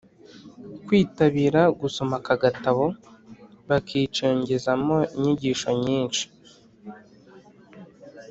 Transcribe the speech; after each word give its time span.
kwitabira 0.85 1.61
gusoma 1.79 2.15
aka 2.19 2.35
gatabo, 2.43 2.85
bakicengezamo 3.69 4.97
inyigisho 5.15 5.69
nyinshi 5.83 6.23